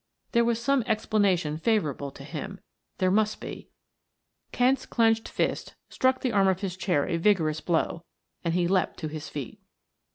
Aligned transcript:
There 0.31 0.43
was 0.43 0.59
some 0.59 0.81
explanation 0.87 1.59
favorable 1.59 2.09
to 2.09 2.23
him 2.23 2.59
there 2.97 3.11
must 3.11 3.39
be. 3.39 3.69
Kent's 4.51 4.87
clenched 4.87 5.29
fist 5.29 5.75
struck 5.89 6.21
the 6.21 6.31
arm 6.31 6.47
of 6.47 6.61
his, 6.61 6.75
chair 6.75 7.07
a 7.07 7.17
vigorous 7.17 7.61
blow 7.61 8.03
and 8.43 8.55
he 8.55 8.67
leapt 8.67 8.97
to 9.01 9.07
his 9.09 9.29
feet. 9.29 9.61